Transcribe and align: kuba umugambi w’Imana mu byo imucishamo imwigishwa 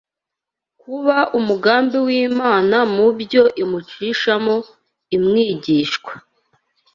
kuba 0.81 1.17
umugambi 1.39 1.97
w’Imana 2.07 2.77
mu 2.95 3.07
byo 3.19 3.43
imucishamo 3.63 4.55
imwigishwa 5.15 6.13